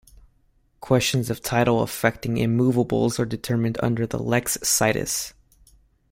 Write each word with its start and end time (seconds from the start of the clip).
Questions 0.79 1.29
of 1.29 1.43
title 1.43 1.83
affecting 1.83 2.33
immovables 2.37 3.19
are 3.19 3.25
determined 3.25 3.77
under 3.83 4.07
the 4.07 4.17
"lex 4.17 4.57
situs". 4.63 5.35